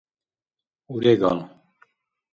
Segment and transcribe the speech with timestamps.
[0.93, 1.39] урегал